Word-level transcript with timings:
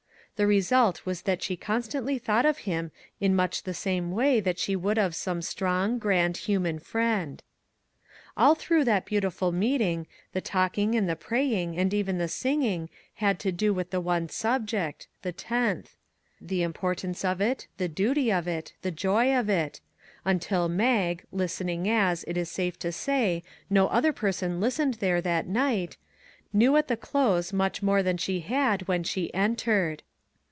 The 0.37 0.47
result 0.47 1.05
was 1.05 1.21
that 1.21 1.43
she 1.43 1.55
constantly 1.55 2.17
thought 2.17 2.47
of 2.47 2.57
him 2.65 2.91
in 3.19 3.35
much 3.35 3.61
the 3.61 3.73
J 3.73 3.75
73 3.75 3.93
MAG 3.93 3.97
AND 3.97 4.05
MARGARET 4.09 4.29
same 4.33 4.33
way 4.33 4.39
that 4.39 4.57
she 4.57 4.75
would 4.75 4.97
of 4.97 5.13
some 5.15 5.41
strong, 5.43 5.99
grand 5.99 6.37
human 6.37 6.79
friend. 6.79 7.43
All 8.35 8.55
through 8.55 8.83
that 8.85 9.05
beautiful 9.05 9.51
meeting 9.51 10.07
the 10.33 10.41
talk 10.41 10.79
ing 10.79 10.95
and 10.95 11.07
the 11.07 11.15
praying, 11.15 11.77
and 11.77 11.93
even 11.93 12.17
the 12.17 12.27
singing, 12.27 12.89
had 13.15 13.37
to 13.41 13.51
do 13.51 13.71
with 13.71 13.91
the 13.91 14.01
one 14.01 14.29
subject," 14.29 15.07
The 15.21 15.31
Tenth" 15.31 15.95
the 16.41 16.63
importance 16.63 17.23
of 17.23 17.39
it, 17.39 17.67
the 17.77 17.87
duty 17.87 18.31
of 18.33 18.47
it, 18.47 18.73
the 18.81 18.89
joy 18.89 19.35
of 19.37 19.47
it 19.47 19.79
until 20.25 20.67
Mag, 20.67 21.23
listening 21.31 21.87
as, 21.87 22.23
it 22.23 22.35
is 22.35 22.49
safe 22.49 22.79
to 22.79 22.91
say, 22.91 23.43
no 23.69 23.89
other 23.89 24.11
person 24.11 24.59
listened 24.59 24.95
there 24.95 25.21
that 25.21 25.45
night, 25.45 25.97
knew 26.51 26.75
at 26.77 26.87
the 26.87 26.97
close 26.97 27.53
much 27.53 27.83
more 27.83 28.01
than 28.01 28.17
she 28.17 28.39
had 28.39 28.87
when 28.87 29.03
she 29.03 29.31
entered. 29.35 30.01